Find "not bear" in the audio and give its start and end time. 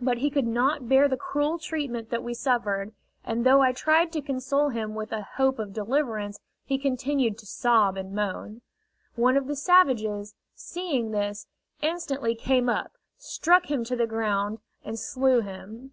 0.48-1.06